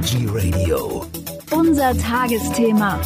Energy 0.00 0.26
Radio. 0.32 1.04
Unser 1.50 1.94
Tagesthema. 1.98 2.98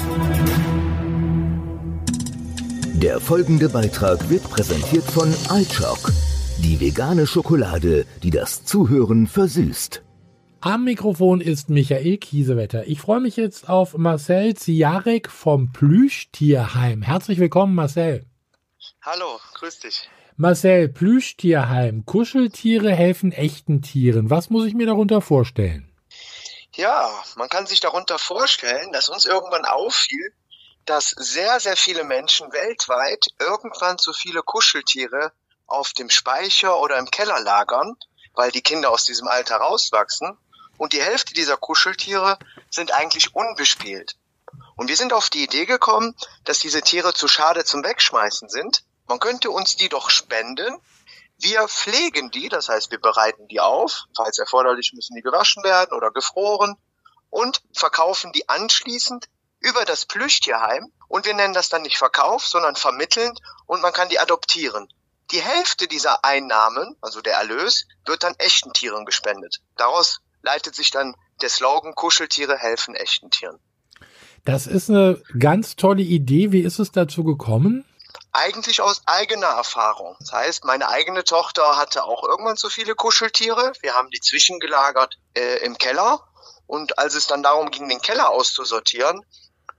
Der 2.94 3.18
folgende 3.18 3.68
Beitrag 3.68 4.30
wird 4.30 4.44
präsentiert 4.44 5.02
von 5.02 5.28
iChock, 5.50 6.12
die 6.58 6.78
vegane 6.78 7.26
Schokolade, 7.26 8.06
die 8.22 8.30
das 8.30 8.64
Zuhören 8.64 9.26
versüßt. 9.26 10.02
Am 10.60 10.84
Mikrofon 10.84 11.40
ist 11.40 11.68
Michael 11.68 12.18
Kiesewetter. 12.18 12.86
Ich 12.86 13.00
freue 13.00 13.20
mich 13.20 13.36
jetzt 13.36 13.68
auf 13.68 13.98
Marcel 13.98 14.54
Ziarek 14.54 15.28
vom 15.30 15.72
Plüschtierheim. 15.72 17.02
Herzlich 17.02 17.40
willkommen, 17.40 17.74
Marcel. 17.74 18.24
Hallo, 19.02 19.40
grüß 19.54 19.80
dich. 19.80 20.08
Marcel, 20.36 20.88
Plüschtierheim. 20.90 22.06
Kuscheltiere 22.06 22.92
helfen 22.92 23.32
echten 23.32 23.82
Tieren. 23.82 24.30
Was 24.30 24.48
muss 24.48 24.64
ich 24.64 24.74
mir 24.74 24.86
darunter 24.86 25.20
vorstellen? 25.20 25.88
Ja, 26.76 27.22
man 27.36 27.48
kann 27.48 27.66
sich 27.66 27.80
darunter 27.80 28.18
vorstellen, 28.18 28.92
dass 28.92 29.08
uns 29.08 29.24
irgendwann 29.24 29.64
auffiel, 29.64 30.34
dass 30.86 31.10
sehr, 31.10 31.60
sehr 31.60 31.76
viele 31.76 32.04
Menschen 32.04 32.52
weltweit 32.52 33.28
irgendwann 33.38 33.98
zu 33.98 34.12
viele 34.12 34.42
Kuscheltiere 34.42 35.32
auf 35.66 35.92
dem 35.92 36.10
Speicher 36.10 36.78
oder 36.80 36.98
im 36.98 37.10
Keller 37.10 37.40
lagern, 37.40 37.96
weil 38.34 38.50
die 38.50 38.62
Kinder 38.62 38.90
aus 38.90 39.04
diesem 39.04 39.28
Alter 39.28 39.56
rauswachsen. 39.56 40.36
Und 40.76 40.92
die 40.92 41.02
Hälfte 41.02 41.32
dieser 41.34 41.56
Kuscheltiere 41.56 42.38
sind 42.70 42.92
eigentlich 42.92 43.34
unbespielt. 43.34 44.16
Und 44.74 44.88
wir 44.88 44.96
sind 44.96 45.12
auf 45.12 45.30
die 45.30 45.44
Idee 45.44 45.66
gekommen, 45.66 46.16
dass 46.44 46.58
diese 46.58 46.82
Tiere 46.82 47.14
zu 47.14 47.28
schade 47.28 47.64
zum 47.64 47.84
Wegschmeißen 47.84 48.48
sind 48.48 48.82
man 49.06 49.20
könnte 49.20 49.50
uns 49.50 49.76
die 49.76 49.88
doch 49.88 50.10
spenden. 50.10 50.78
Wir 51.40 51.66
pflegen 51.68 52.30
die, 52.30 52.48
das 52.48 52.68
heißt, 52.68 52.90
wir 52.90 53.00
bereiten 53.00 53.48
die 53.48 53.60
auf. 53.60 54.04
Falls 54.16 54.38
erforderlich 54.38 54.92
müssen 54.94 55.14
die 55.14 55.22
gewaschen 55.22 55.62
werden 55.64 55.96
oder 55.96 56.10
gefroren 56.10 56.76
und 57.30 57.60
verkaufen 57.72 58.32
die 58.32 58.48
anschließend 58.48 59.26
über 59.60 59.84
das 59.84 60.06
Plüschtierheim. 60.06 60.92
Und 61.08 61.26
wir 61.26 61.34
nennen 61.34 61.54
das 61.54 61.68
dann 61.68 61.82
nicht 61.82 61.98
Verkauf, 61.98 62.46
sondern 62.46 62.76
vermittelnd 62.76 63.40
und 63.66 63.82
man 63.82 63.92
kann 63.92 64.08
die 64.08 64.18
adoptieren. 64.18 64.88
Die 65.30 65.40
Hälfte 65.40 65.88
dieser 65.88 66.24
Einnahmen, 66.24 66.96
also 67.00 67.20
der 67.20 67.34
Erlös, 67.34 67.86
wird 68.04 68.22
dann 68.22 68.34
echten 68.38 68.72
Tieren 68.72 69.04
gespendet. 69.04 69.60
Daraus 69.76 70.20
leitet 70.42 70.74
sich 70.74 70.90
dann 70.90 71.16
der 71.40 71.48
Slogan 71.48 71.94
Kuscheltiere 71.94 72.56
helfen 72.56 72.94
echten 72.94 73.30
Tieren. 73.30 73.58
Das 74.44 74.66
ist 74.66 74.90
eine 74.90 75.22
ganz 75.38 75.76
tolle 75.76 76.02
Idee. 76.02 76.52
Wie 76.52 76.60
ist 76.60 76.78
es 76.78 76.92
dazu 76.92 77.24
gekommen? 77.24 77.84
Eigentlich 78.34 78.80
aus 78.80 79.02
eigener 79.06 79.46
Erfahrung. 79.46 80.16
Das 80.18 80.32
heißt, 80.32 80.64
meine 80.64 80.88
eigene 80.88 81.24
Tochter 81.24 81.76
hatte 81.76 82.04
auch 82.04 82.24
irgendwann 82.24 82.56
zu 82.56 82.68
viele 82.68 82.94
Kuscheltiere. 82.94 83.72
Wir 83.80 83.94
haben 83.94 84.10
die 84.10 84.20
zwischengelagert 84.20 85.18
äh, 85.34 85.64
im 85.64 85.78
Keller. 85.78 86.20
Und 86.66 86.98
als 86.98 87.14
es 87.14 87.26
dann 87.26 87.42
darum 87.42 87.70
ging, 87.70 87.88
den 87.88 88.02
Keller 88.02 88.30
auszusortieren, 88.30 89.24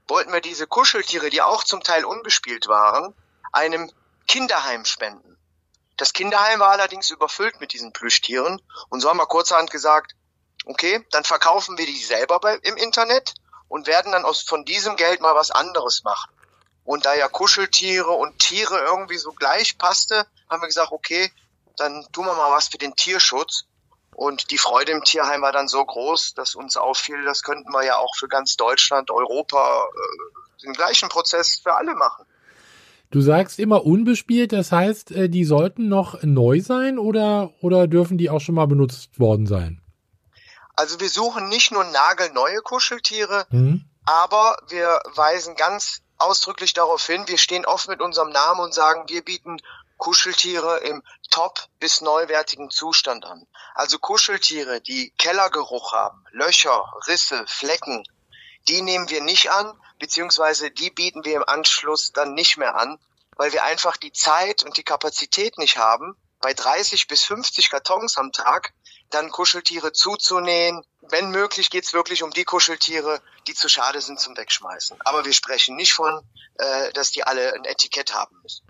wollten 0.08 0.32
wir 0.32 0.40
diese 0.40 0.66
Kuscheltiere, 0.66 1.30
die 1.30 1.42
auch 1.42 1.64
zum 1.64 1.82
Teil 1.82 2.04
unbespielt 2.04 2.66
waren, 2.66 3.14
einem 3.52 3.92
Kinderheim 4.26 4.84
spenden. 4.84 5.36
Das 5.96 6.12
Kinderheim 6.12 6.60
war 6.60 6.70
allerdings 6.70 7.10
überfüllt 7.10 7.60
mit 7.60 7.72
diesen 7.72 7.92
Plüschtieren. 7.92 8.62
Und 8.88 9.00
so 9.00 9.08
haben 9.10 9.18
wir 9.18 9.26
kurzerhand 9.26 9.70
gesagt, 9.70 10.12
okay, 10.64 11.04
dann 11.10 11.24
verkaufen 11.24 11.76
wir 11.76 11.86
die 11.86 11.96
selber 11.96 12.40
bei, 12.40 12.54
im 12.56 12.76
Internet 12.76 13.34
und 13.68 13.86
werden 13.86 14.12
dann 14.12 14.24
aus, 14.24 14.42
von 14.42 14.64
diesem 14.64 14.96
Geld 14.96 15.20
mal 15.20 15.34
was 15.34 15.50
anderes 15.50 16.04
machen. 16.04 16.35
Und 16.86 17.04
da 17.04 17.14
ja 17.14 17.28
Kuscheltiere 17.28 18.12
und 18.12 18.38
Tiere 18.38 18.78
irgendwie 18.78 19.18
so 19.18 19.32
gleich 19.32 19.76
passte, 19.76 20.24
haben 20.48 20.62
wir 20.62 20.68
gesagt, 20.68 20.92
okay, 20.92 21.30
dann 21.76 22.06
tun 22.12 22.24
wir 22.24 22.34
mal 22.34 22.52
was 22.52 22.68
für 22.68 22.78
den 22.78 22.94
Tierschutz. 22.94 23.64
Und 24.14 24.50
die 24.50 24.56
Freude 24.56 24.92
im 24.92 25.02
Tierheim 25.02 25.42
war 25.42 25.52
dann 25.52 25.68
so 25.68 25.84
groß, 25.84 26.34
dass 26.34 26.54
uns 26.54 26.76
auffiel, 26.76 27.22
das 27.24 27.42
könnten 27.42 27.70
wir 27.72 27.84
ja 27.84 27.98
auch 27.98 28.14
für 28.16 28.28
ganz 28.28 28.56
Deutschland, 28.56 29.10
Europa 29.10 29.84
äh, 29.84 30.62
den 30.64 30.72
gleichen 30.72 31.08
Prozess 31.10 31.60
für 31.62 31.74
alle 31.74 31.94
machen. 31.94 32.24
Du 33.10 33.20
sagst 33.20 33.58
immer 33.58 33.84
unbespielt, 33.84 34.52
das 34.52 34.72
heißt, 34.72 35.10
äh, 35.10 35.28
die 35.28 35.44
sollten 35.44 35.88
noch 35.88 36.22
neu 36.22 36.60
sein 36.60 36.98
oder, 36.98 37.52
oder 37.60 37.88
dürfen 37.88 38.16
die 38.16 38.30
auch 38.30 38.40
schon 38.40 38.54
mal 38.54 38.66
benutzt 38.66 39.18
worden 39.18 39.46
sein? 39.46 39.82
Also 40.76 41.00
wir 41.00 41.08
suchen 41.10 41.48
nicht 41.48 41.72
nur 41.72 41.84
nagelneue 41.84 42.60
Kuscheltiere, 42.62 43.46
mhm. 43.50 43.84
aber 44.04 44.56
wir 44.68 45.00
weisen 45.14 45.56
ganz 45.56 46.02
ausdrücklich 46.18 46.72
darauf 46.72 47.06
hin, 47.06 47.28
wir 47.28 47.38
stehen 47.38 47.66
oft 47.66 47.88
mit 47.88 48.00
unserem 48.00 48.30
Namen 48.30 48.60
und 48.60 48.74
sagen, 48.74 49.08
wir 49.08 49.24
bieten 49.24 49.60
Kuscheltiere 49.96 50.78
im 50.78 51.02
top 51.30 51.68
bis 51.78 52.00
neuwertigen 52.00 52.70
Zustand 52.70 53.24
an. 53.24 53.46
Also 53.74 53.98
Kuscheltiere, 53.98 54.80
die 54.80 55.10
Kellergeruch 55.18 55.92
haben, 55.92 56.24
Löcher, 56.30 56.92
Risse, 57.06 57.44
Flecken, 57.46 58.04
die 58.68 58.82
nehmen 58.82 59.08
wir 59.10 59.22
nicht 59.22 59.50
an, 59.50 59.78
beziehungsweise 59.98 60.70
die 60.70 60.90
bieten 60.90 61.24
wir 61.24 61.36
im 61.36 61.44
Anschluss 61.46 62.12
dann 62.12 62.34
nicht 62.34 62.56
mehr 62.56 62.76
an, 62.76 62.98
weil 63.36 63.52
wir 63.52 63.64
einfach 63.64 63.96
die 63.96 64.12
Zeit 64.12 64.62
und 64.62 64.76
die 64.76 64.82
Kapazität 64.82 65.58
nicht 65.58 65.78
haben, 65.78 66.16
bei 66.46 66.54
30 66.54 67.08
bis 67.08 67.24
50 67.24 67.70
Kartons 67.70 68.18
am 68.18 68.30
Tag 68.30 68.72
dann 69.10 69.30
Kuscheltiere 69.30 69.90
zuzunähen. 69.90 70.80
Wenn 71.10 71.32
möglich 71.32 71.70
geht 71.70 71.82
es 71.82 71.92
wirklich 71.92 72.22
um 72.22 72.30
die 72.30 72.44
Kuscheltiere, 72.44 73.18
die 73.48 73.54
zu 73.54 73.68
schade 73.68 74.00
sind 74.00 74.20
zum 74.20 74.36
Wegschmeißen. 74.36 74.96
Aber 75.00 75.24
wir 75.24 75.32
sprechen 75.32 75.74
nicht 75.74 75.92
von, 75.92 76.20
äh, 76.58 76.92
dass 76.92 77.10
die 77.10 77.24
alle 77.24 77.52
ein 77.52 77.64
Etikett 77.64 78.14
haben 78.14 78.36
müssen. 78.44 78.64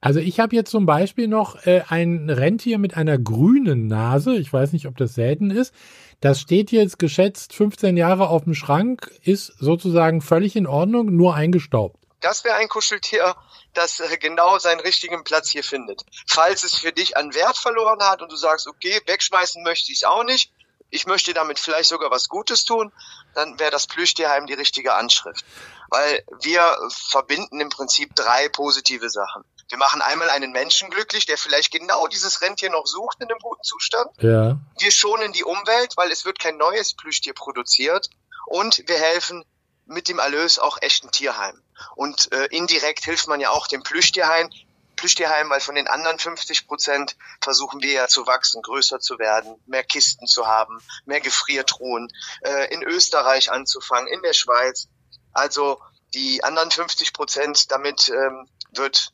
Also 0.00 0.18
ich 0.18 0.40
habe 0.40 0.56
jetzt 0.56 0.72
zum 0.72 0.86
Beispiel 0.86 1.28
noch 1.28 1.64
äh, 1.66 1.84
ein 1.88 2.28
Rentier 2.28 2.78
mit 2.78 2.96
einer 2.96 3.16
grünen 3.16 3.86
Nase. 3.86 4.34
Ich 4.34 4.52
weiß 4.52 4.72
nicht, 4.72 4.88
ob 4.88 4.96
das 4.96 5.14
selten 5.14 5.52
ist. 5.52 5.72
Das 6.20 6.40
steht 6.40 6.72
jetzt 6.72 6.98
geschätzt 6.98 7.52
15 7.52 7.96
Jahre 7.96 8.28
auf 8.28 8.42
dem 8.42 8.54
Schrank, 8.54 9.12
ist 9.22 9.54
sozusagen 9.60 10.20
völlig 10.20 10.56
in 10.56 10.66
Ordnung, 10.66 11.14
nur 11.14 11.36
eingestaubt. 11.36 12.03
Das 12.24 12.42
wäre 12.42 12.56
ein 12.56 12.70
Kuscheltier, 12.70 13.36
das 13.74 14.00
äh, 14.00 14.16
genau 14.16 14.58
seinen 14.58 14.80
richtigen 14.80 15.24
Platz 15.24 15.50
hier 15.50 15.62
findet. 15.62 16.06
Falls 16.26 16.64
es 16.64 16.74
für 16.74 16.90
dich 16.90 17.18
an 17.18 17.34
Wert 17.34 17.58
verloren 17.58 18.02
hat 18.02 18.22
und 18.22 18.32
du 18.32 18.36
sagst, 18.36 18.66
okay, 18.66 18.98
wegschmeißen 19.04 19.62
möchte 19.62 19.92
ich 19.92 19.98
es 19.98 20.04
auch 20.04 20.24
nicht, 20.24 20.50
ich 20.88 21.04
möchte 21.06 21.34
damit 21.34 21.58
vielleicht 21.58 21.90
sogar 21.90 22.10
was 22.10 22.30
Gutes 22.30 22.64
tun, 22.64 22.92
dann 23.34 23.58
wäre 23.58 23.70
das 23.70 23.86
Plüschtierheim 23.86 24.46
die 24.46 24.54
richtige 24.54 24.94
Anschrift. 24.94 25.44
Weil 25.90 26.24
wir 26.40 26.74
verbinden 26.88 27.60
im 27.60 27.68
Prinzip 27.68 28.14
drei 28.14 28.48
positive 28.48 29.10
Sachen. 29.10 29.44
Wir 29.68 29.76
machen 29.76 30.00
einmal 30.00 30.30
einen 30.30 30.52
Menschen 30.52 30.88
glücklich, 30.88 31.26
der 31.26 31.36
vielleicht 31.36 31.72
genau 31.72 32.06
dieses 32.06 32.40
Rentier 32.40 32.70
noch 32.70 32.86
sucht 32.86 33.18
in 33.20 33.28
einem 33.28 33.38
guten 33.40 33.62
Zustand. 33.64 34.10
Ja. 34.22 34.56
Wir 34.78 34.90
schonen 34.90 35.34
die 35.34 35.44
Umwelt, 35.44 35.96
weil 35.96 36.10
es 36.10 36.24
wird 36.24 36.38
kein 36.38 36.56
neues 36.56 36.94
Plüschtier 36.94 37.34
produziert. 37.34 38.08
Und 38.46 38.82
wir 38.86 38.96
helfen 38.96 39.44
mit 39.86 40.08
dem 40.08 40.18
Erlös 40.18 40.58
auch 40.58 40.78
echten 40.80 41.10
Tierheim. 41.10 41.62
Und 41.94 42.32
äh, 42.32 42.46
indirekt 42.46 43.04
hilft 43.04 43.28
man 43.28 43.40
ja 43.40 43.50
auch 43.50 43.66
dem 43.66 43.82
Plüschtierheim, 43.82 44.50
Plüschtierheim, 44.96 45.50
weil 45.50 45.60
von 45.60 45.74
den 45.74 45.88
anderen 45.88 46.18
50 46.18 46.66
Prozent 46.66 47.16
versuchen 47.40 47.82
wir 47.82 47.92
ja 47.92 48.08
zu 48.08 48.26
wachsen, 48.26 48.62
größer 48.62 49.00
zu 49.00 49.18
werden, 49.18 49.60
mehr 49.66 49.84
Kisten 49.84 50.26
zu 50.26 50.46
haben, 50.46 50.80
mehr 51.04 51.20
Gefriertruhen, 51.20 52.08
äh, 52.42 52.72
in 52.72 52.82
Österreich 52.82 53.50
anzufangen, 53.50 54.08
in 54.08 54.22
der 54.22 54.32
Schweiz. 54.32 54.88
Also 55.32 55.80
die 56.14 56.44
anderen 56.44 56.70
50 56.70 57.12
Prozent, 57.12 57.70
damit 57.72 58.08
ähm, 58.08 58.48
wird 58.70 59.12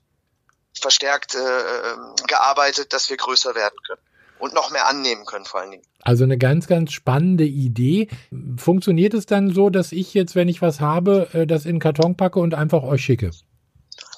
verstärkt 0.79 1.35
äh, 1.35 1.39
ähm, 1.39 2.15
gearbeitet, 2.27 2.93
dass 2.93 3.09
wir 3.11 3.17
größer 3.17 3.55
werden 3.55 3.77
können 3.87 4.03
und 4.41 4.55
noch 4.55 4.71
mehr 4.71 4.89
annehmen 4.89 5.25
können 5.27 5.45
vor 5.45 5.61
allen 5.61 5.71
Dingen. 5.71 5.85
Also 6.03 6.25
eine 6.25 6.39
ganz, 6.39 6.67
ganz 6.67 6.93
spannende 6.93 7.45
Idee. 7.45 8.09
Funktioniert 8.57 9.15
es 9.15 9.27
dann 9.27 9.53
so, 9.53 9.71
dass 9.71 9.93
ich 9.93 10.15
jetzt, 10.15 10.35
wenn 10.35 10.49
ich 10.49 10.63
was 10.63 10.81
habe, 10.81 11.29
äh, 11.33 11.47
das 11.47 11.65
in 11.65 11.77
den 11.77 11.81
Karton 11.81 12.17
packe 12.17 12.41
und 12.41 12.55
einfach 12.55 12.83
euch 12.83 13.03
schicke? 13.03 13.31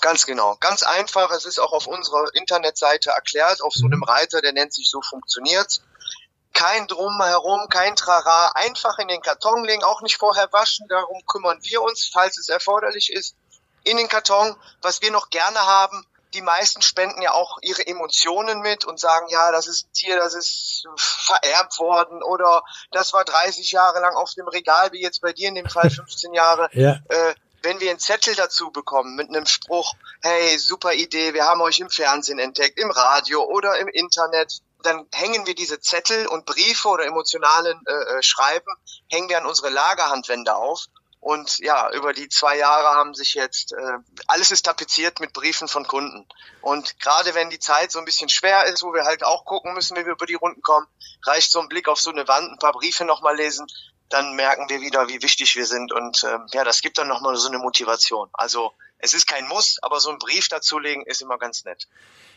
Ganz 0.00 0.26
genau. 0.26 0.56
Ganz 0.60 0.82
einfach. 0.82 1.30
Es 1.32 1.44
ist 1.44 1.60
auch 1.60 1.72
auf 1.72 1.86
unserer 1.86 2.26
Internetseite 2.34 3.10
erklärt, 3.10 3.62
auf 3.62 3.72
so 3.72 3.86
einem 3.86 3.98
mhm. 3.98 4.04
Reiter, 4.04 4.40
der 4.40 4.52
nennt 4.52 4.72
sich 4.72 4.88
so 4.88 5.00
funktioniert. 5.02 5.80
Kein 6.52 6.86
Drumherum, 6.86 7.68
kein 7.68 7.96
Trara. 7.96 8.52
Einfach 8.54 8.98
in 8.98 9.08
den 9.08 9.22
Karton 9.22 9.64
legen, 9.64 9.84
auch 9.84 10.02
nicht 10.02 10.18
vorher 10.18 10.52
waschen. 10.52 10.86
Darum 10.88 11.22
kümmern 11.26 11.58
wir 11.62 11.82
uns, 11.82 12.10
falls 12.12 12.38
es 12.38 12.48
erforderlich 12.48 13.12
ist. 13.12 13.34
In 13.84 13.96
den 13.96 14.08
Karton. 14.08 14.54
Was 14.82 15.02
wir 15.02 15.10
noch 15.10 15.30
gerne 15.30 15.58
haben, 15.58 16.04
die 16.34 16.42
meisten 16.42 16.82
spenden 16.82 17.22
ja 17.22 17.32
auch 17.32 17.58
ihre 17.62 17.86
Emotionen 17.86 18.60
mit 18.60 18.84
und 18.84 18.98
sagen, 18.98 19.26
ja, 19.28 19.52
das 19.52 19.66
ist 19.66 19.86
ein 19.86 19.92
Tier, 19.92 20.16
das 20.16 20.34
ist 20.34 20.86
vererbt 20.96 21.78
worden 21.78 22.22
oder 22.22 22.62
das 22.90 23.12
war 23.12 23.24
30 23.24 23.70
Jahre 23.72 24.00
lang 24.00 24.14
auf 24.14 24.32
dem 24.34 24.48
Regal, 24.48 24.92
wie 24.92 25.02
jetzt 25.02 25.20
bei 25.20 25.32
dir 25.32 25.48
in 25.48 25.54
dem 25.54 25.68
Fall 25.68 25.90
15 25.90 26.32
Jahre. 26.34 26.68
ja. 26.72 26.98
Äh, 27.08 27.34
wenn 27.64 27.78
wir 27.78 27.90
einen 27.90 28.00
Zettel 28.00 28.34
dazu 28.34 28.72
bekommen 28.72 29.14
mit 29.14 29.28
einem 29.28 29.46
Spruch, 29.46 29.94
hey, 30.20 30.58
super 30.58 30.94
Idee, 30.94 31.32
wir 31.32 31.44
haben 31.44 31.60
euch 31.60 31.78
im 31.78 31.90
Fernsehen 31.90 32.40
entdeckt, 32.40 32.76
im 32.76 32.90
Radio 32.90 33.44
oder 33.44 33.78
im 33.78 33.86
Internet, 33.86 34.62
dann 34.82 35.06
hängen 35.12 35.46
wir 35.46 35.54
diese 35.54 35.78
Zettel 35.80 36.26
und 36.26 36.44
Briefe 36.44 36.88
oder 36.88 37.04
emotionalen 37.04 37.80
äh, 37.86 37.92
äh 37.92 38.22
Schreiben, 38.22 38.66
hängen 39.08 39.28
wir 39.28 39.38
an 39.38 39.46
unsere 39.46 39.70
Lagerhandwände 39.70 40.56
auf 40.56 40.86
und 41.22 41.60
ja, 41.60 41.88
über 41.94 42.12
die 42.12 42.28
zwei 42.28 42.58
Jahre 42.58 42.96
haben 42.96 43.14
sich 43.14 43.34
jetzt, 43.34 43.72
äh, 43.72 43.98
alles 44.26 44.50
ist 44.50 44.64
tapeziert 44.64 45.20
mit 45.20 45.32
Briefen 45.32 45.68
von 45.68 45.86
Kunden. 45.86 46.26
Und 46.60 46.98
gerade 46.98 47.32
wenn 47.36 47.48
die 47.48 47.60
Zeit 47.60 47.92
so 47.92 48.00
ein 48.00 48.04
bisschen 48.04 48.28
schwer 48.28 48.64
ist, 48.64 48.82
wo 48.82 48.92
wir 48.92 49.04
halt 49.04 49.22
auch 49.22 49.44
gucken 49.44 49.72
müssen, 49.72 49.96
wie 49.96 50.04
wir 50.04 50.14
über 50.14 50.26
die 50.26 50.34
Runden 50.34 50.62
kommen, 50.62 50.88
reicht 51.24 51.52
so 51.52 51.60
ein 51.60 51.68
Blick 51.68 51.86
auf 51.86 52.00
so 52.00 52.10
eine 52.10 52.26
Wand, 52.26 52.50
ein 52.50 52.58
paar 52.58 52.72
Briefe 52.72 53.04
nochmal 53.04 53.36
lesen, 53.36 53.68
dann 54.08 54.34
merken 54.34 54.68
wir 54.68 54.80
wieder, 54.80 55.08
wie 55.08 55.22
wichtig 55.22 55.54
wir 55.54 55.64
sind. 55.64 55.92
Und 55.92 56.24
äh, 56.24 56.38
ja, 56.54 56.64
das 56.64 56.80
gibt 56.80 56.98
dann 56.98 57.06
nochmal 57.06 57.36
so 57.36 57.46
eine 57.46 57.58
Motivation. 57.58 58.28
Also 58.32 58.72
es 58.98 59.14
ist 59.14 59.28
kein 59.28 59.46
Muss, 59.46 59.78
aber 59.80 60.00
so 60.00 60.10
ein 60.10 60.18
Brief 60.18 60.48
dazulegen 60.48 61.06
ist 61.06 61.22
immer 61.22 61.38
ganz 61.38 61.64
nett. 61.64 61.86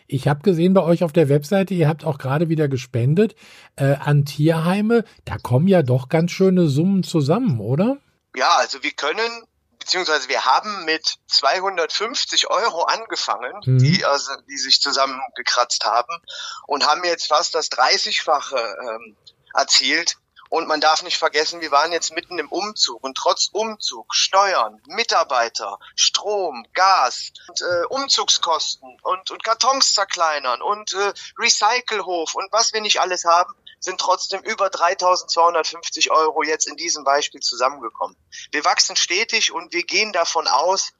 Ich 0.05 0.27
habe 0.27 0.43
gesehen 0.43 0.75
bei 0.75 0.83
euch 0.83 1.03
auf 1.03 1.11
der 1.11 1.27
Webseite, 1.27 1.73
ihr 1.73 1.87
habt 1.87 2.05
auch 2.05 2.19
gerade 2.19 2.49
wieder 2.49 2.67
gespendet 2.67 3.35
äh, 3.77 3.95
an 3.95 4.25
Tierheime. 4.25 5.05
Da 5.25 5.39
kommen 5.39 5.67
ja 5.67 5.81
doch 5.81 6.07
ganz 6.07 6.29
schöne 6.29 6.67
Summen 6.67 7.01
zusammen, 7.01 7.59
oder? 7.59 7.97
Ja, 8.35 8.55
also 8.55 8.83
wir 8.83 8.91
können 8.91 9.47
beziehungsweise 9.85 10.29
wir 10.29 10.45
haben 10.45 10.83
mit 10.85 11.17
250 11.27 12.49
Euro 12.49 12.83
angefangen, 12.83 13.53
mhm. 13.65 13.77
die, 13.77 14.03
also, 14.03 14.31
die 14.49 14.57
sich 14.57 14.81
zusammengekratzt 14.81 15.85
haben 15.85 16.17
und 16.65 16.87
haben 16.87 17.03
jetzt 17.03 17.27
fast 17.27 17.53
das 17.53 17.69
30-fache 17.71 18.57
ähm, 18.57 19.15
erzielt. 19.53 20.17
Und 20.49 20.67
man 20.67 20.79
darf 20.79 21.03
nicht 21.03 21.17
vergessen, 21.17 21.61
wir 21.61 21.71
waren 21.71 21.91
jetzt 21.91 22.13
mitten 22.13 22.37
im 22.39 22.49
Umzug 22.49 23.03
und 23.03 23.17
trotz 23.17 23.49
Umzug, 23.51 24.13
Steuern, 24.13 24.79
Mitarbeiter, 24.87 25.79
Strom, 25.95 26.65
Gas, 26.73 27.31
und, 27.47 27.61
äh, 27.61 27.85
Umzugskosten 27.89 28.97
und, 29.01 29.31
und 29.31 29.43
Kartons 29.43 29.93
zerkleinern 29.93 30.61
und 30.61 30.93
äh, 30.93 31.13
Recyclehof 31.37 32.35
und 32.35 32.51
was 32.51 32.73
wir 32.73 32.81
nicht 32.81 33.01
alles 33.01 33.25
haben, 33.25 33.53
sind 33.85 33.99
trotzdem 33.99 34.41
über 34.41 34.67
3.250 34.67 36.11
Euro 36.11 36.43
jetzt 36.43 36.67
in 36.67 36.75
diesem 36.75 37.03
Beispiel 37.03 37.39
zusammengekommen. 37.39 38.17
Wir 38.51 38.65
wachsen 38.65 38.95
stetig 38.95 39.53
und 39.53 39.73
wir 39.73 39.83
gehen 39.83 40.11
davon 40.11 40.47
aus, 40.47 40.91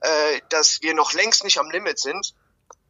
äh, 0.00 0.40
dass 0.50 0.80
wir 0.82 0.94
noch 0.94 1.12
längst 1.12 1.42
nicht 1.42 1.58
am 1.58 1.70
Limit 1.70 1.98
sind. 1.98 2.34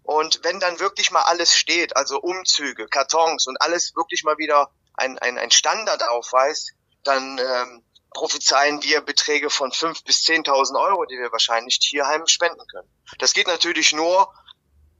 Und 0.02 0.40
wenn 0.42 0.60
dann 0.60 0.80
wirklich 0.80 1.10
mal 1.10 1.22
alles 1.22 1.56
steht, 1.56 1.96
also 1.96 2.20
Umzüge, 2.20 2.86
Kartons 2.88 3.46
und 3.46 3.60
alles 3.62 3.96
wirklich 3.96 4.22
mal 4.24 4.36
wieder 4.36 4.70
ein, 4.94 5.18
ein, 5.18 5.38
ein 5.38 5.50
Standard 5.50 6.06
aufweist, 6.06 6.72
dann 7.04 7.38
ähm, 7.38 7.82
prophezeien 8.10 8.82
wir 8.82 9.00
Beträge 9.00 9.50
von 9.50 9.70
5.000 9.70 10.04
bis 10.04 10.18
10.000 10.24 10.80
Euro, 10.80 11.04
die 11.06 11.18
wir 11.18 11.32
wahrscheinlich 11.32 11.78
Tierheimen 11.78 12.26
spenden 12.28 12.66
können. 12.70 12.88
Das 13.18 13.32
geht 13.32 13.46
natürlich 13.46 13.92
nur 13.92 14.32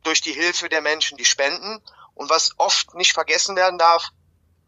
durch 0.05 0.21
die 0.21 0.33
Hilfe 0.33 0.69
der 0.69 0.81
Menschen, 0.81 1.19
die 1.19 1.25
spenden. 1.25 1.83
Und 2.15 2.31
was 2.31 2.53
oft 2.59 2.95
nicht 2.95 3.13
vergessen 3.13 3.57
werden 3.57 3.79
darf, 3.79 4.11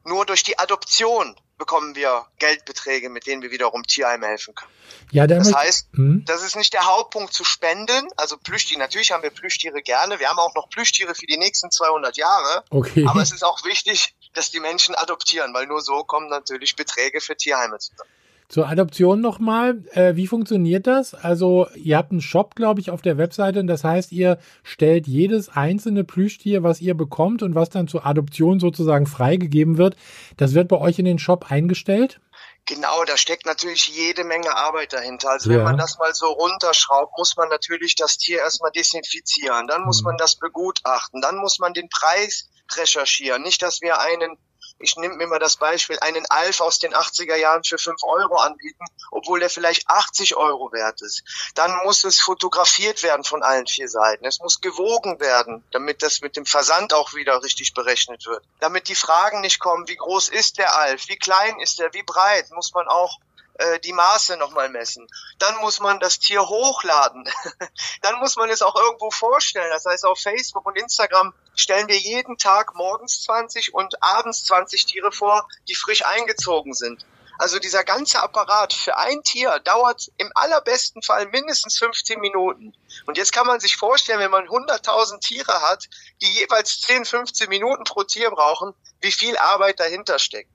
nur 0.06 0.25
durch 0.25 0.43
die 0.43 0.58
Adoption 0.58 1.37
bekommen 1.58 1.94
wir 1.94 2.26
Geldbeträge, 2.38 3.08
mit 3.08 3.26
denen 3.26 3.43
wir 3.43 3.50
wiederum 3.50 3.82
Tierheime 3.82 4.26
helfen 4.26 4.55
können. 4.55 4.70
Ja, 5.11 5.26
das 5.26 5.55
heißt, 5.55 5.88
hm? 5.94 6.25
das 6.26 6.43
ist 6.43 6.56
nicht 6.56 6.73
der 6.75 6.85
Hauptpunkt 6.85 7.32
zu 7.32 7.44
spenden. 7.44 8.08
Also 8.17 8.37
Plüschtiere, 8.37 8.81
natürlich 8.81 9.12
haben 9.12 9.23
wir 9.23 9.31
Plüschtiere 9.31 9.81
gerne. 9.82 10.19
Wir 10.19 10.29
haben 10.29 10.38
auch 10.38 10.55
noch 10.55 10.69
Plüschtiere 10.69 11.14
für 11.14 11.26
die 11.26 11.38
nächsten 11.38 11.70
200 11.70 12.17
Jahre. 12.17 12.64
Okay. 12.70 13.06
Aber 13.08 13.23
es 13.23 13.32
ist 13.32 13.44
auch 13.44 13.64
wichtig, 13.64 14.14
dass 14.35 14.50
die 14.50 14.61
Menschen 14.61 14.94
adoptieren, 14.94 15.55
weil 15.55 15.67
nur 15.67 15.81
so 15.81 16.05
kommen 16.05 16.29
natürlich 16.29 16.76
Beträge 16.76 17.20
für 17.20 17.37
Tierheime 17.37 17.79
zusammen. 17.79 18.11
Zur 18.48 18.69
Adoption 18.69 19.20
nochmal, 19.20 19.82
äh, 19.93 20.14
wie 20.14 20.28
funktioniert 20.28 20.87
das? 20.87 21.14
Also 21.14 21.66
ihr 21.75 21.96
habt 21.96 22.12
einen 22.12 22.20
Shop, 22.20 22.54
glaube 22.54 22.81
ich, 22.81 22.90
auf 22.90 23.02
der 23.02 23.19
Webseite 23.19 23.58
und 23.58 23.66
das 23.66 23.82
heißt, 23.82 24.12
ihr 24.12 24.38
stellt 24.62 25.08
jedes 25.08 25.48
einzelne 25.48 26.04
Plüschtier, 26.04 26.62
was 26.62 26.81
ihr 26.81 26.94
bekommt 26.94 27.43
und 27.43 27.54
was 27.56 27.70
dann 27.70 27.88
zur 27.88 28.06
Adoption 28.06 28.60
sozusagen 28.60 29.06
freigegeben 29.06 29.78
wird, 29.78 29.96
das 30.37 30.54
wird 30.54 30.69
bei 30.69 30.78
euch 30.78 30.98
in 30.98 31.04
den 31.04 31.19
Shop 31.19 31.50
eingestellt? 31.50 32.20
Genau, 32.66 33.04
da 33.04 33.16
steckt 33.16 33.46
natürlich 33.46 33.87
jede 33.88 34.25
Menge 34.25 34.54
Arbeit 34.54 34.92
dahinter. 34.92 35.31
Also 35.31 35.50
ja. 35.50 35.58
wenn 35.58 35.64
man 35.64 35.78
das 35.78 35.99
mal 35.99 36.12
so 36.14 36.26
runterschraubt, 36.26 37.16
muss 37.16 37.37
man 37.37 37.49
natürlich 37.49 37.94
das 37.94 38.19
Tier 38.19 38.38
erstmal 38.38 38.72
desinfizieren, 38.72 39.69
dann 39.69 39.82
muss 39.82 40.02
mhm. 40.02 40.06
man 40.06 40.16
das 40.19 40.37
begutachten, 40.37 41.20
dann 41.20 41.37
muss 41.37 41.58
man 41.58 41.75
den 41.75 41.88
Preis 41.88 42.49
recherchieren. 42.76 43.42
Nicht, 43.42 43.62
dass 43.62 43.81
wir 43.82 44.00
einen 44.00 44.37
ich 44.78 44.96
nehme 44.96 45.17
mir 45.17 45.26
mal 45.26 45.38
das 45.38 45.56
Beispiel, 45.56 45.99
einen 46.00 46.26
Alf 46.26 46.61
aus 46.61 46.78
den 46.78 46.94
80er 46.94 47.37
Jahren 47.37 47.64
für 47.64 47.78
5 47.78 48.02
Euro 48.05 48.37
anbieten, 48.37 48.84
obwohl 49.11 49.40
der 49.40 49.50
vielleicht 49.50 49.88
80 49.88 50.37
Euro 50.37 50.73
wert 50.73 51.00
ist. 51.02 51.23
Dann 51.55 51.75
muss 51.84 52.05
es 52.05 52.20
fotografiert 52.20 53.02
werden 53.02 53.25
von 53.25 53.43
allen 53.43 53.67
vier 53.67 53.88
Seiten. 53.88 54.26
Es 54.26 54.40
muss 54.40 54.61
gewogen 54.61 55.19
werden, 55.20 55.64
damit 55.73 56.02
das 56.02 56.20
mit 56.20 56.37
dem 56.37 56.46
Versand 56.46 56.93
auch 56.93 57.14
wieder 57.14 57.43
richtig 57.43 57.75
berechnet 57.75 58.26
wird. 58.26 58.44
Damit 58.61 58.88
die 58.88 58.94
Fragen 58.94 59.40
nicht 59.40 59.58
kommen, 59.58 59.88
wie 59.88 59.96
groß 59.96 60.28
ist 60.28 60.58
der 60.58 60.76
Alf, 60.76 61.08
wie 61.08 61.17
klein 61.17 61.58
ist 61.61 61.81
er, 61.81 61.93
wie 61.94 62.02
breit, 62.02 62.50
muss 62.50 62.73
man 62.75 62.87
auch 62.88 63.19
äh, 63.58 63.81
die 63.81 63.93
Maße 63.93 64.37
nochmal 64.37 64.69
messen. 64.69 65.06
Dann 65.38 65.56
muss 65.58 65.81
man 65.81 66.00
das 66.00 66.19
Tier 66.19 66.47
hochladen. 66.49 67.29
Dann 68.03 68.19
muss 68.19 68.37
man 68.37 68.50
es 68.50 68.62
auch 68.62 68.76
irgendwo 68.76 69.11
vorstellen. 69.11 69.70
Das 69.70 69.85
heißt, 69.85 70.05
auf 70.05 70.19
Facebook 70.19 70.67
und 70.67 70.79
Instagram 70.79 71.35
stellen 71.55 71.88
wir 71.88 71.99
jeden 71.99 72.38
Tag 72.38 72.75
morgens 72.75 73.23
20 73.23 73.75
und 73.75 74.03
abends 74.03 74.44
20 74.44 74.87
Tiere 74.87 75.12
vor, 75.12 75.49
die 75.69 75.75
frisch 75.75 76.05
eingezogen 76.05 76.75
sind. 76.75 77.05
Also 77.38 77.58
dieser 77.58 77.85
ganze 77.85 78.23
Apparat 78.23 78.73
für 78.73 78.97
ein 78.97 79.23
Tier 79.23 79.59
dauert 79.61 80.11
im 80.17 80.31
allerbesten 80.35 81.02
Fall 81.02 81.26
mindestens 81.26 81.79
15 81.79 82.19
Minuten. 82.19 82.75
Und 83.05 83.19
jetzt 83.19 83.32
kann 83.32 83.47
man 83.47 83.61
sich 83.61 83.76
vorstellen, 83.76 84.20
wenn 84.20 84.31
man 84.31 84.49
100.000 84.49 85.20
Tiere 85.20 85.61
hat, 85.61 85.87
die 86.23 86.32
jeweils 86.32 86.81
10, 86.81 87.05
15 87.05 87.49
Minuten 87.50 87.85
pro 87.85 88.05
Tier 88.05 88.31
brauchen, 88.31 88.73
wie 89.00 89.12
viel 89.12 89.37
Arbeit 89.37 89.81
dahinter 89.81 90.19
steckt. 90.19 90.50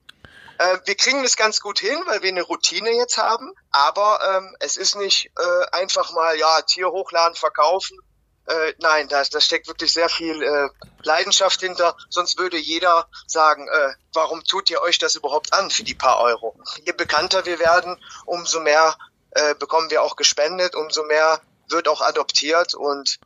Äh, 0.62 0.78
wir 0.84 0.94
kriegen 0.94 1.22
das 1.22 1.36
ganz 1.36 1.60
gut 1.60 1.80
hin, 1.80 2.00
weil 2.06 2.22
wir 2.22 2.28
eine 2.28 2.42
Routine 2.42 2.90
jetzt 2.90 3.18
haben. 3.18 3.52
Aber 3.70 4.20
ähm, 4.36 4.56
es 4.60 4.76
ist 4.76 4.94
nicht 4.94 5.30
äh, 5.36 5.66
einfach 5.72 6.12
mal, 6.12 6.38
ja, 6.38 6.62
Tier 6.62 6.90
hochladen, 6.90 7.34
verkaufen. 7.34 7.98
Äh, 8.46 8.74
nein, 8.78 9.08
da, 9.08 9.22
da 9.24 9.40
steckt 9.40 9.66
wirklich 9.66 9.92
sehr 9.92 10.08
viel 10.08 10.42
äh, 10.42 10.68
Leidenschaft 11.02 11.60
hinter. 11.60 11.96
Sonst 12.10 12.38
würde 12.38 12.58
jeder 12.58 13.08
sagen, 13.26 13.68
äh, 13.68 13.94
warum 14.12 14.44
tut 14.44 14.70
ihr 14.70 14.80
euch 14.82 14.98
das 14.98 15.16
überhaupt 15.16 15.52
an 15.52 15.70
für 15.70 15.84
die 15.84 15.94
paar 15.94 16.20
Euro? 16.20 16.56
Je 16.84 16.92
bekannter 16.92 17.44
wir 17.44 17.58
werden, 17.58 17.96
umso 18.24 18.60
mehr 18.60 18.96
äh, 19.30 19.54
bekommen 19.54 19.90
wir 19.90 20.02
auch 20.02 20.16
gespendet, 20.16 20.76
umso 20.76 21.02
mehr 21.04 21.40
wird 21.68 21.88
auch 21.88 22.02
adoptiert. 22.02 22.74
Und 22.74 23.18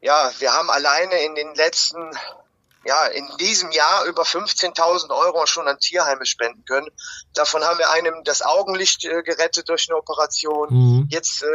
ja, 0.00 0.30
wir 0.38 0.52
haben 0.52 0.70
alleine 0.70 1.24
in 1.24 1.34
den 1.34 1.54
letzten 1.54 2.10
ja, 2.86 3.06
in 3.06 3.28
diesem 3.38 3.70
Jahr 3.70 4.04
über 4.04 4.22
15.000 4.22 5.10
Euro 5.10 5.46
schon 5.46 5.68
an 5.68 5.78
Tierheime 5.78 6.26
spenden 6.26 6.64
können. 6.64 6.88
Davon 7.34 7.62
haben 7.64 7.78
wir 7.78 7.90
einem 7.90 8.24
das 8.24 8.42
Augenlicht 8.42 9.04
äh, 9.04 9.22
gerettet 9.22 9.68
durch 9.68 9.88
eine 9.88 9.98
Operation. 9.98 10.68
Mhm. 10.70 11.08
Jetzt, 11.10 11.42
äh, 11.42 11.46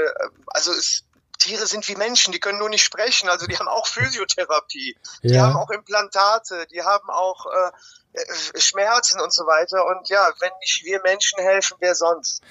also 0.48 0.72
es, 0.72 1.04
Tiere 1.40 1.66
sind 1.66 1.88
wie 1.88 1.96
Menschen, 1.96 2.32
die 2.32 2.40
können 2.40 2.60
nur 2.60 2.70
nicht 2.70 2.84
sprechen, 2.84 3.30
also 3.30 3.48
die 3.48 3.58
haben 3.60 3.68
auch 3.68 3.88
Physiotherapie, 3.88 4.96
ja. 5.22 5.32
die 5.32 5.40
haben 5.40 5.56
auch 5.56 5.70
Implantate, 5.72 6.68
die 6.68 6.84
haben 6.84 7.10
auch 7.10 7.48
äh, 7.48 7.72
äh, 8.14 8.60
Schmerzen 8.60 9.20
und 9.22 9.34
so 9.34 9.46
weiter. 9.46 9.86
Und 9.86 10.10
ja, 10.10 10.32
wenn 10.40 10.52
nicht 10.62 10.84
wir 10.84 11.02
Menschen 11.02 11.40
helfen, 11.40 11.78
wer 11.80 11.96
sonst? 11.96 12.42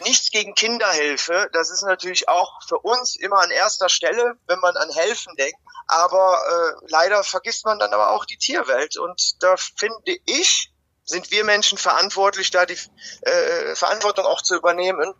Nichts 0.00 0.30
gegen 0.30 0.54
Kinderhilfe, 0.54 1.48
das 1.52 1.70
ist 1.70 1.82
natürlich 1.82 2.28
auch 2.28 2.62
für 2.68 2.78
uns 2.78 3.16
immer 3.16 3.40
an 3.40 3.50
erster 3.50 3.88
Stelle, 3.88 4.36
wenn 4.46 4.60
man 4.60 4.76
an 4.76 4.90
Helfen 4.90 5.34
denkt. 5.36 5.58
Aber 5.88 6.38
äh, 6.46 6.86
leider 6.88 7.24
vergisst 7.24 7.64
man 7.64 7.78
dann 7.78 7.92
aber 7.92 8.10
auch 8.10 8.24
die 8.26 8.36
Tierwelt. 8.36 8.96
Und 8.96 9.42
da 9.42 9.56
finde 9.56 10.18
ich, 10.26 10.70
sind 11.04 11.30
wir 11.30 11.44
Menschen 11.44 11.78
verantwortlich, 11.78 12.50
da 12.50 12.66
die 12.66 12.78
äh, 13.22 13.74
Verantwortung 13.74 14.24
auch 14.24 14.42
zu 14.42 14.54
übernehmen. 14.54 15.14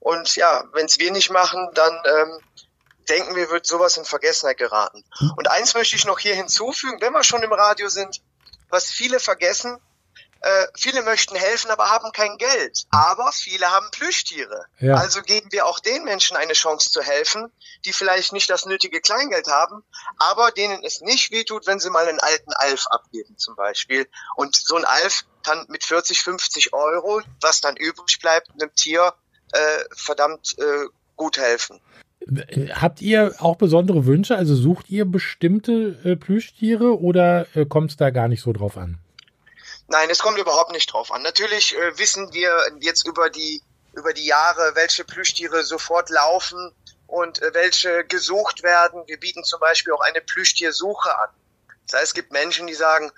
Und 0.00 0.36
ja, 0.36 0.64
wenn 0.72 0.86
es 0.86 0.98
wir 0.98 1.10
nicht 1.10 1.30
machen, 1.30 1.70
dann 1.72 2.02
ähm, 2.04 2.40
denken 3.08 3.34
wir, 3.36 3.50
wird 3.50 3.66
sowas 3.66 3.96
in 3.96 4.04
Vergessenheit 4.04 4.58
geraten. 4.58 5.04
Und 5.36 5.48
eins 5.48 5.74
möchte 5.74 5.96
ich 5.96 6.04
noch 6.04 6.18
hier 6.18 6.34
hinzufügen, 6.34 7.00
wenn 7.00 7.12
wir 7.12 7.24
schon 7.24 7.42
im 7.42 7.52
Radio 7.52 7.88
sind, 7.88 8.20
was 8.68 8.90
viele 8.90 9.18
vergessen, 9.20 9.78
äh, 10.40 10.66
viele 10.76 11.02
möchten 11.02 11.34
helfen, 11.34 11.70
aber 11.70 11.90
haben 11.90 12.12
kein 12.12 12.38
Geld. 12.38 12.86
Aber 12.90 13.32
viele 13.32 13.70
haben 13.70 13.90
Plüschtiere. 13.90 14.66
Ja. 14.78 14.94
Also 14.94 15.22
geben 15.22 15.50
wir 15.50 15.66
auch 15.66 15.80
den 15.80 16.04
Menschen 16.04 16.36
eine 16.36 16.52
Chance 16.52 16.90
zu 16.90 17.02
helfen, 17.02 17.50
die 17.84 17.92
vielleicht 17.92 18.32
nicht 18.32 18.48
das 18.48 18.64
nötige 18.64 19.00
Kleingeld 19.00 19.48
haben, 19.48 19.82
aber 20.18 20.52
denen 20.52 20.84
es 20.84 21.00
nicht 21.00 21.32
wehtut, 21.32 21.66
wenn 21.66 21.80
sie 21.80 21.90
mal 21.90 22.06
einen 22.06 22.20
alten 22.20 22.52
Alf 22.52 22.86
abgeben 22.86 23.36
zum 23.36 23.56
Beispiel. 23.56 24.08
Und 24.36 24.54
so 24.54 24.76
ein 24.76 24.84
Alf 24.84 25.24
kann 25.42 25.66
mit 25.68 25.84
40, 25.84 26.22
50 26.22 26.72
Euro, 26.72 27.20
was 27.40 27.60
dann 27.60 27.76
übrig 27.76 28.20
bleibt, 28.20 28.50
einem 28.52 28.72
Tier 28.74 29.14
äh, 29.52 29.84
verdammt 29.96 30.56
äh, 30.58 30.86
gut 31.16 31.38
helfen. 31.38 31.80
Habt 32.72 33.00
ihr 33.00 33.34
auch 33.38 33.56
besondere 33.56 34.04
Wünsche? 34.04 34.36
Also 34.36 34.54
sucht 34.54 34.90
ihr 34.90 35.04
bestimmte 35.04 35.98
äh, 36.04 36.16
Plüschtiere 36.16 37.00
oder 37.00 37.46
äh, 37.54 37.64
kommt 37.64 37.90
es 37.92 37.96
da 37.96 38.10
gar 38.10 38.28
nicht 38.28 38.42
so 38.42 38.52
drauf 38.52 38.76
an? 38.76 38.98
Nein, 39.88 40.08
es 40.10 40.18
kommt 40.18 40.38
überhaupt 40.38 40.72
nicht 40.72 40.92
drauf 40.92 41.10
an. 41.12 41.22
Natürlich 41.22 41.74
äh, 41.74 41.98
wissen 41.98 42.32
wir 42.32 42.52
jetzt 42.80 43.06
über 43.06 43.30
die 43.30 43.62
über 43.94 44.12
die 44.12 44.26
Jahre, 44.26 44.72
welche 44.74 45.04
Plüschtiere 45.04 45.64
sofort 45.64 46.10
laufen 46.10 46.72
und 47.06 47.42
äh, 47.42 47.54
welche 47.54 48.04
gesucht 48.04 48.62
werden. 48.62 49.02
Wir 49.06 49.18
bieten 49.18 49.42
zum 49.44 49.60
Beispiel 49.60 49.92
auch 49.92 50.02
eine 50.02 50.20
Plüschtiersuche 50.20 51.18
an. 51.18 51.30
Das 51.86 52.00
heißt, 52.00 52.08
es 52.08 52.14
gibt 52.14 52.32
Menschen, 52.32 52.66
die 52.66 52.74
sagen, 52.74 53.10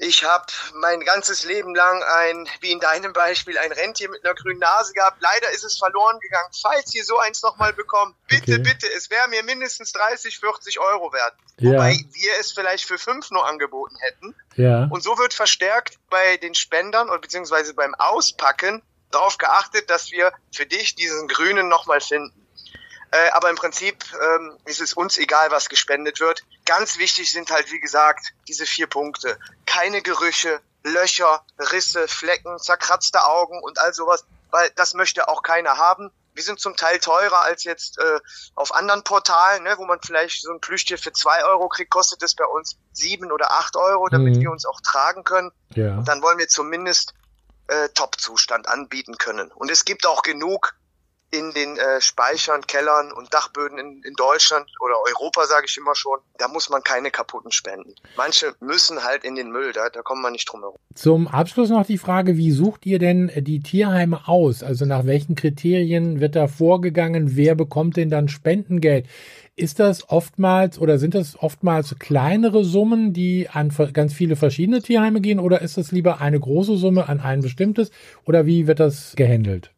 ich 0.00 0.22
habe 0.22 0.46
mein 0.74 1.00
ganzes 1.00 1.44
Leben 1.44 1.74
lang 1.74 2.02
ein, 2.04 2.48
wie 2.60 2.70
in 2.70 2.78
deinem 2.78 3.12
Beispiel, 3.12 3.58
ein 3.58 3.72
Rentier 3.72 4.08
mit 4.08 4.24
einer 4.24 4.34
grünen 4.34 4.60
Nase 4.60 4.92
gehabt. 4.92 5.20
Leider 5.20 5.50
ist 5.50 5.64
es 5.64 5.76
verloren 5.76 6.20
gegangen. 6.20 6.50
Falls 6.62 6.94
ihr 6.94 7.04
so 7.04 7.18
eins 7.18 7.42
nochmal 7.42 7.72
bekommt, 7.72 8.14
bitte, 8.28 8.54
okay. 8.54 8.62
bitte, 8.62 8.86
es 8.92 9.10
wäre 9.10 9.26
mir 9.26 9.42
mindestens 9.42 9.92
30, 9.92 10.38
40 10.38 10.78
Euro 10.78 11.12
wert. 11.12 11.34
Ja. 11.58 11.72
Wobei 11.72 11.98
wir 12.12 12.32
es 12.38 12.52
vielleicht 12.52 12.84
für 12.84 12.96
fünf 12.96 13.32
nur 13.32 13.44
angeboten 13.44 13.96
hätten. 13.98 14.36
Ja. 14.54 14.86
Und 14.88 15.02
so 15.02 15.18
wird 15.18 15.34
verstärkt 15.34 15.98
bei 16.10 16.36
den 16.36 16.54
Spendern 16.54 17.08
oder 17.08 17.18
beziehungsweise 17.18 17.74
beim 17.74 17.96
Auspacken 17.96 18.82
darauf 19.10 19.36
geachtet, 19.36 19.90
dass 19.90 20.12
wir 20.12 20.32
für 20.54 20.66
dich 20.66 20.94
diesen 20.94 21.26
grünen 21.26 21.68
nochmal 21.68 22.00
finden. 22.00 22.46
Äh, 23.10 23.30
aber 23.30 23.48
im 23.50 23.56
Prinzip 23.56 24.04
ähm, 24.12 24.58
ist 24.66 24.80
es 24.80 24.92
uns 24.92 25.16
egal, 25.16 25.50
was 25.50 25.68
gespendet 25.68 26.20
wird. 26.20 26.42
Ganz 26.66 26.98
wichtig 26.98 27.30
sind 27.32 27.50
halt, 27.50 27.72
wie 27.72 27.80
gesagt, 27.80 28.32
diese 28.46 28.66
vier 28.66 28.86
Punkte. 28.86 29.38
Keine 29.64 30.02
Gerüche, 30.02 30.60
Löcher, 30.82 31.44
Risse, 31.58 32.06
Flecken, 32.06 32.58
zerkratzte 32.58 33.24
Augen 33.24 33.60
und 33.62 33.78
all 33.78 33.94
sowas, 33.94 34.24
weil 34.50 34.70
das 34.76 34.94
möchte 34.94 35.28
auch 35.28 35.42
keiner 35.42 35.78
haben. 35.78 36.10
Wir 36.34 36.42
sind 36.44 36.60
zum 36.60 36.76
Teil 36.76 37.00
teurer 37.00 37.40
als 37.40 37.64
jetzt 37.64 37.98
äh, 37.98 38.20
auf 38.54 38.72
anderen 38.72 39.02
Portalen, 39.02 39.64
ne, 39.64 39.76
wo 39.76 39.86
man 39.86 39.98
vielleicht 40.00 40.42
so 40.42 40.52
ein 40.52 40.60
Plüschtier 40.60 40.96
für 40.96 41.12
zwei 41.12 41.44
Euro 41.44 41.68
kriegt, 41.68 41.90
kostet 41.90 42.22
es 42.22 42.34
bei 42.36 42.44
uns 42.44 42.76
sieben 42.92 43.32
oder 43.32 43.50
acht 43.52 43.74
Euro, 43.74 44.08
damit 44.08 44.36
mhm. 44.36 44.42
wir 44.42 44.50
uns 44.52 44.64
auch 44.64 44.80
tragen 44.80 45.24
können. 45.24 45.50
Ja. 45.74 45.96
Und 45.96 46.06
dann 46.06 46.22
wollen 46.22 46.38
wir 46.38 46.46
zumindest 46.46 47.14
äh, 47.66 47.88
Top-Zustand 47.88 48.68
anbieten 48.68 49.18
können. 49.18 49.50
Und 49.50 49.70
es 49.70 49.84
gibt 49.84 50.06
auch 50.06 50.22
genug 50.22 50.74
in 51.30 51.52
den 51.52 51.76
äh, 51.76 52.00
Speichern, 52.00 52.62
Kellern 52.62 53.12
und 53.12 53.32
Dachböden 53.34 53.78
in, 53.78 54.02
in 54.02 54.14
Deutschland 54.14 54.66
oder 54.80 54.94
Europa, 55.06 55.44
sage 55.46 55.66
ich 55.68 55.76
immer 55.76 55.94
schon, 55.94 56.18
da 56.38 56.48
muss 56.48 56.70
man 56.70 56.82
keine 56.82 57.10
kaputten 57.10 57.52
spenden. 57.52 57.94
Manche 58.16 58.54
müssen 58.60 59.04
halt 59.04 59.24
in 59.24 59.34
den 59.34 59.50
Müll, 59.50 59.72
da, 59.72 59.90
da 59.90 60.02
kommt 60.02 60.22
man 60.22 60.32
nicht 60.32 60.50
drum 60.50 60.60
herum. 60.60 60.76
Zum 60.94 61.28
Abschluss 61.28 61.68
noch 61.68 61.86
die 61.86 61.98
Frage, 61.98 62.36
wie 62.36 62.50
sucht 62.50 62.86
ihr 62.86 62.98
denn 62.98 63.30
die 63.36 63.60
Tierheime 63.60 64.26
aus? 64.26 64.62
Also 64.62 64.86
nach 64.86 65.04
welchen 65.04 65.34
Kriterien 65.34 66.20
wird 66.20 66.34
da 66.34 66.48
vorgegangen? 66.48 67.36
Wer 67.36 67.54
bekommt 67.54 67.96
denn 67.96 68.08
dann 68.08 68.28
Spendengeld? 68.28 69.06
Ist 69.54 69.80
das 69.80 70.08
oftmals 70.08 70.78
oder 70.78 70.98
sind 70.98 71.14
das 71.14 71.36
oftmals 71.36 71.96
kleinere 71.98 72.64
Summen, 72.64 73.12
die 73.12 73.48
an 73.50 73.70
ganz 73.92 74.14
viele 74.14 74.36
verschiedene 74.36 74.80
Tierheime 74.80 75.20
gehen 75.20 75.40
oder 75.40 75.60
ist 75.60 75.76
das 75.76 75.90
lieber 75.90 76.20
eine 76.20 76.38
große 76.38 76.76
Summe 76.76 77.08
an 77.08 77.20
ein 77.20 77.40
bestimmtes 77.40 77.90
oder 78.24 78.46
wie 78.46 78.66
wird 78.68 78.78
das 78.78 79.14
gehandelt? 79.16 79.72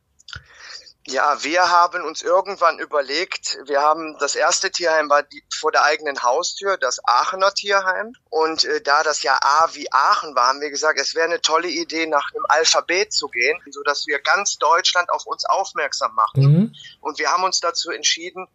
Ja, 1.10 1.42
wir 1.42 1.68
haben 1.68 2.04
uns 2.04 2.22
irgendwann 2.22 2.78
überlegt, 2.78 3.58
wir 3.64 3.80
haben 3.80 4.16
das 4.20 4.36
erste 4.36 4.70
Tierheim 4.70 5.10
war 5.10 5.24
die, 5.24 5.42
vor 5.52 5.72
der 5.72 5.82
eigenen 5.82 6.22
Haustür, 6.22 6.76
das 6.76 7.00
Aachener 7.04 7.52
Tierheim. 7.52 8.12
Und 8.28 8.64
äh, 8.64 8.80
da 8.80 9.02
das 9.02 9.24
ja 9.24 9.36
A 9.42 9.68
wie 9.72 9.90
Aachen 9.92 10.36
war, 10.36 10.46
haben 10.46 10.60
wir 10.60 10.70
gesagt, 10.70 11.00
es 11.00 11.16
wäre 11.16 11.24
eine 11.24 11.40
tolle 11.40 11.68
Idee, 11.68 12.06
nach 12.06 12.30
einem 12.32 12.44
Alphabet 12.48 13.12
zu 13.12 13.26
gehen, 13.26 13.60
so 13.70 13.82
dass 13.82 14.06
wir 14.06 14.20
ganz 14.20 14.58
Deutschland 14.58 15.10
auf 15.10 15.26
uns 15.26 15.44
aufmerksam 15.44 16.14
machen. 16.14 16.42
Mhm. 16.42 16.74
Und 17.00 17.18
wir 17.18 17.32
haben 17.32 17.42
uns 17.42 17.58
dazu 17.58 17.90
entschieden, 17.90 18.46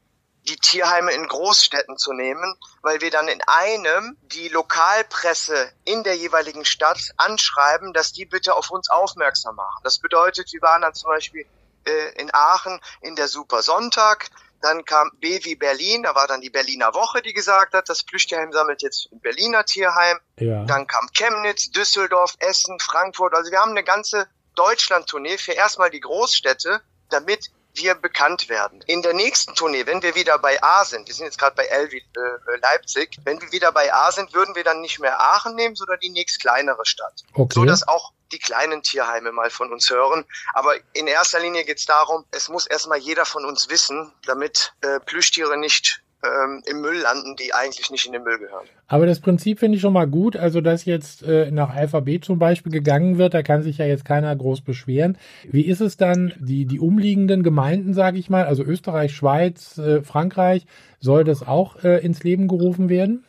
die 0.47 0.55
Tierheime 0.55 1.11
in 1.11 1.27
Großstädten 1.27 1.97
zu 1.97 2.13
nehmen, 2.13 2.55
weil 2.81 3.01
wir 3.01 3.11
dann 3.11 3.27
in 3.27 3.41
einem 3.47 4.15
die 4.21 4.47
Lokalpresse 4.47 5.71
in 5.83 6.03
der 6.03 6.15
jeweiligen 6.15 6.63
Stadt 6.63 7.11
anschreiben, 7.17 7.91
dass 7.91 8.13
die 8.13 8.25
bitte 8.25 8.53
auf 8.53 8.69
uns 8.69 8.89
aufmerksam 8.89 9.55
machen. 9.55 9.81
Das 9.83 9.99
bedeutet, 9.99 10.53
wir 10.53 10.61
waren 10.61 10.83
dann 10.83 10.93
zum 10.93 11.09
Beispiel 11.09 11.45
äh, 11.85 12.21
in 12.21 12.33
Aachen 12.33 12.79
in 13.01 13.15
der 13.15 13.27
Super 13.27 13.61
Sonntag. 13.61 14.29
Dann 14.61 14.83
kam 14.85 15.11
B 15.19 15.39
wie 15.43 15.55
Berlin, 15.55 16.03
da 16.03 16.15
war 16.15 16.27
dann 16.27 16.41
die 16.41 16.49
Berliner 16.49 16.93
Woche, 16.93 17.21
die 17.21 17.33
gesagt 17.33 17.73
hat, 17.73 17.87
das 17.87 18.03
Plüchtierheim 18.03 18.51
sammelt 18.51 18.81
jetzt 18.81 19.09
ein 19.11 19.19
Berliner 19.19 19.63
Tierheim. 19.65 20.17
Ja. 20.39 20.63
Dann 20.65 20.87
kam 20.87 21.07
Chemnitz, 21.13 21.69
Düsseldorf, 21.71 22.35
Essen, 22.39 22.79
Frankfurt. 22.79 23.35
Also 23.35 23.51
wir 23.51 23.59
haben 23.59 23.71
eine 23.71 23.83
ganze 23.83 24.27
Deutschland-Tournee 24.55 25.37
für 25.37 25.51
erstmal 25.51 25.89
die 25.89 25.99
Großstädte, 25.99 26.81
damit 27.09 27.51
wir 27.75 27.95
bekannt 27.95 28.49
werden. 28.49 28.81
In 28.87 29.01
der 29.01 29.13
nächsten 29.13 29.53
Tournee, 29.53 29.85
wenn 29.85 30.01
wir 30.01 30.15
wieder 30.15 30.39
bei 30.39 30.61
A 30.63 30.85
sind, 30.85 31.07
wir 31.07 31.13
sind 31.13 31.25
jetzt 31.25 31.37
gerade 31.37 31.55
bei 31.55 31.65
L 31.65 31.91
wie 31.91 31.97
äh, 31.97 32.59
Leipzig, 32.61 33.17
wenn 33.25 33.41
wir 33.41 33.51
wieder 33.51 33.71
bei 33.71 33.93
A 33.93 34.11
sind, 34.11 34.33
würden 34.33 34.55
wir 34.55 34.63
dann 34.63 34.81
nicht 34.81 34.99
mehr 34.99 35.19
Aachen 35.19 35.55
nehmen, 35.55 35.75
sondern 35.75 35.99
die 35.99 36.09
nächst 36.09 36.39
kleinere 36.39 36.85
Stadt. 36.85 37.23
Okay. 37.33 37.53
So 37.53 37.65
dass 37.65 37.87
auch 37.87 38.13
die 38.31 38.39
kleinen 38.39 38.81
Tierheime 38.81 39.31
mal 39.31 39.49
von 39.49 39.71
uns 39.71 39.89
hören. 39.89 40.25
Aber 40.53 40.75
in 40.93 41.07
erster 41.07 41.39
Linie 41.39 41.65
geht 41.65 41.77
es 41.77 41.85
darum, 41.85 42.25
es 42.31 42.49
muss 42.49 42.67
erstmal 42.67 42.99
jeder 42.99 43.25
von 43.25 43.45
uns 43.45 43.69
wissen, 43.69 44.11
damit 44.25 44.73
äh, 44.81 44.99
Plüschtiere 44.99 45.57
nicht 45.57 46.01
ähm, 46.25 46.63
im 46.65 46.81
Müll 46.81 46.97
landen, 46.97 47.35
die 47.35 47.53
eigentlich 47.53 47.91
nicht 47.91 48.05
in 48.05 48.13
den 48.13 48.23
Müll 48.23 48.39
gehören. 48.39 48.65
Aber 48.87 49.05
das 49.05 49.19
Prinzip 49.19 49.59
finde 49.59 49.75
ich 49.75 49.81
schon 49.81 49.93
mal 49.93 50.07
gut. 50.07 50.35
Also, 50.35 50.61
dass 50.61 50.85
jetzt 50.85 51.23
äh, 51.23 51.51
nach 51.51 51.69
Alphabet 51.69 52.25
zum 52.25 52.39
Beispiel 52.39 52.71
gegangen 52.71 53.17
wird, 53.17 53.33
da 53.33 53.43
kann 53.43 53.63
sich 53.63 53.77
ja 53.77 53.85
jetzt 53.85 54.05
keiner 54.05 54.35
groß 54.35 54.61
beschweren. 54.61 55.17
Wie 55.43 55.65
ist 55.65 55.81
es 55.81 55.97
dann, 55.97 56.33
die, 56.39 56.65
die 56.65 56.79
umliegenden 56.79 57.43
Gemeinden, 57.43 57.93
sage 57.93 58.17
ich 58.17 58.29
mal, 58.29 58.45
also 58.45 58.63
Österreich, 58.63 59.15
Schweiz, 59.15 59.77
äh, 59.77 60.01
Frankreich, 60.01 60.65
soll 60.99 61.23
das 61.23 61.45
auch 61.45 61.83
äh, 61.83 62.03
ins 62.03 62.23
Leben 62.23 62.47
gerufen 62.47 62.89
werden? 62.89 63.25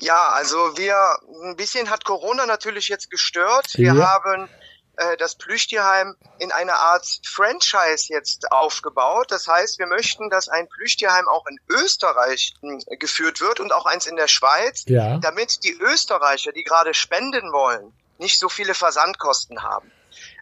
Ja, 0.00 0.28
also 0.28 0.76
wir, 0.76 0.96
ein 1.42 1.56
bisschen 1.56 1.90
hat 1.90 2.04
Corona 2.04 2.46
natürlich 2.46 2.88
jetzt 2.88 3.10
gestört. 3.10 3.66
Wir 3.74 3.94
ja. 3.94 4.08
haben 4.08 4.48
äh, 4.96 5.16
das 5.16 5.34
Plüchtierheim 5.34 6.16
in 6.38 6.52
einer 6.52 6.74
Art 6.74 7.06
Franchise 7.24 8.06
jetzt 8.08 8.50
aufgebaut. 8.52 9.30
Das 9.30 9.48
heißt, 9.48 9.78
wir 9.78 9.86
möchten, 9.86 10.30
dass 10.30 10.48
ein 10.48 10.68
Plüchtierheim 10.68 11.26
auch 11.28 11.46
in 11.46 11.58
Österreich 11.68 12.54
hm, 12.60 12.80
geführt 12.98 13.40
wird 13.40 13.60
und 13.60 13.72
auch 13.72 13.86
eins 13.86 14.06
in 14.06 14.16
der 14.16 14.28
Schweiz, 14.28 14.84
ja. 14.86 15.18
damit 15.18 15.64
die 15.64 15.72
Österreicher, 15.72 16.52
die 16.52 16.62
gerade 16.62 16.94
spenden 16.94 17.52
wollen, 17.52 17.92
nicht 18.18 18.38
so 18.38 18.48
viele 18.48 18.74
Versandkosten 18.74 19.62
haben. 19.62 19.90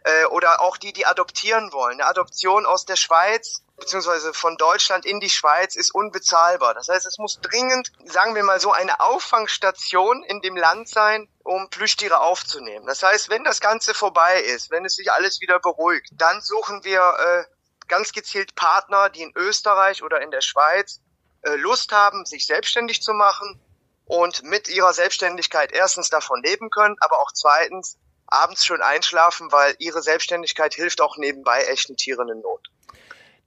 Äh, 0.03 0.25
oder 0.25 0.61
auch 0.61 0.77
die, 0.77 0.93
die 0.93 1.05
adoptieren 1.05 1.71
wollen. 1.71 1.99
Eine 1.99 2.09
Adoption 2.09 2.65
aus 2.65 2.85
der 2.85 2.95
Schweiz 2.95 3.63
beziehungsweise 3.77 4.33
von 4.33 4.57
Deutschland 4.57 5.05
in 5.05 5.19
die 5.19 5.29
Schweiz 5.29 5.75
ist 5.75 5.93
unbezahlbar. 5.93 6.73
Das 6.73 6.89
heißt, 6.89 7.05
es 7.05 7.17
muss 7.19 7.39
dringend, 7.41 7.91
sagen 8.05 8.35
wir 8.35 8.43
mal 8.43 8.59
so, 8.59 8.71
eine 8.71 8.99
Auffangstation 8.99 10.23
in 10.23 10.41
dem 10.41 10.57
Land 10.57 10.89
sein, 10.89 11.29
um 11.43 11.69
Plüschtiere 11.69 12.19
aufzunehmen. 12.19 12.87
Das 12.87 13.03
heißt, 13.03 13.29
wenn 13.29 13.43
das 13.43 13.59
Ganze 13.59 13.93
vorbei 13.93 14.41
ist, 14.41 14.71
wenn 14.71 14.85
es 14.85 14.95
sich 14.95 15.11
alles 15.11 15.41
wieder 15.41 15.59
beruhigt, 15.59 16.09
dann 16.13 16.41
suchen 16.41 16.83
wir 16.83 17.01
äh, 17.01 17.43
ganz 17.87 18.11
gezielt 18.11 18.55
Partner, 18.55 19.09
die 19.09 19.21
in 19.21 19.31
Österreich 19.35 20.03
oder 20.03 20.21
in 20.21 20.31
der 20.31 20.41
Schweiz 20.41 20.99
äh, 21.43 21.55
Lust 21.55 21.91
haben, 21.91 22.25
sich 22.25 22.45
selbstständig 22.45 23.01
zu 23.01 23.13
machen 23.13 23.61
und 24.05 24.43
mit 24.43 24.69
ihrer 24.69 24.93
Selbstständigkeit 24.93 25.71
erstens 25.71 26.09
davon 26.09 26.41
leben 26.43 26.69
können, 26.69 26.95
aber 26.99 27.19
auch 27.19 27.31
zweitens 27.31 27.97
abends 28.25 28.65
schön 28.65 28.81
einschlafen, 28.81 29.51
weil 29.51 29.75
ihre 29.79 30.01
Selbstständigkeit 30.01 30.73
hilft 30.73 30.99
auch 30.99 31.17
nebenbei 31.17 31.63
echten 31.63 31.95
Tieren 31.95 32.27
in 32.29 32.41
Not. 32.41 32.67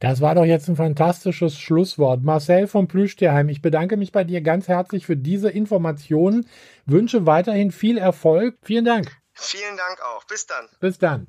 Das 0.01 0.23
war 0.23 0.35
doch 0.35 0.47
jetzt 0.47 0.67
ein 0.69 0.77
fantastisches 0.77 1.59
Schlusswort. 1.59 2.25
Marcel 2.25 2.67
vom 2.67 2.89
Plüschtierheim, 2.89 3.51
ich 3.51 3.61
bedanke 3.61 3.99
mich 3.99 4.13
bei 4.13 4.25
dir 4.25 4.41
ganz 4.41 4.67
herzlich 4.67 5.05
für 5.05 5.17
diese 5.17 5.51
Informationen. 5.51 6.47
Wünsche 6.87 7.27
weiterhin 7.27 7.71
viel 7.71 7.99
Erfolg. 7.99 8.57
Vielen 8.63 8.87
Dank. 8.87 9.15
Vielen 9.35 9.77
Dank 9.77 10.01
auch. 10.03 10.25
Bis 10.25 10.47
dann. 10.47 10.65
Bis 10.81 10.99
dann. 10.99 11.29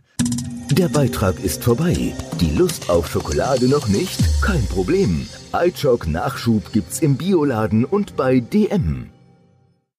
Der 0.72 0.88
Beitrag 0.88 1.44
ist 1.44 1.66
vorbei. 1.66 2.14
Die 2.40 2.56
Lust 2.58 2.90
auf 2.90 3.08
Schokolade 3.08 3.68
noch 3.68 3.90
nicht? 3.90 4.42
Kein 4.42 4.66
Problem. 4.68 5.28
iChock 5.52 6.08
Nachschub 6.08 6.72
gibt's 6.72 7.02
im 7.02 7.18
Bioladen 7.18 7.84
und 7.84 8.16
bei 8.16 8.40
DM. 8.40 9.12